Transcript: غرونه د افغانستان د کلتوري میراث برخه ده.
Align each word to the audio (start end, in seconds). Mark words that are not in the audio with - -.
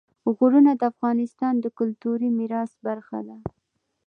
غرونه 0.37 0.71
د 0.77 0.81
افغانستان 0.91 1.53
د 1.59 1.65
کلتوري 1.79 2.29
میراث 2.37 2.71
برخه 2.85 3.19
ده. 3.27 3.37